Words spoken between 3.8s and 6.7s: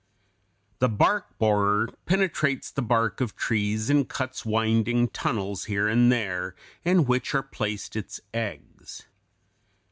and cuts winding tunnels here and there,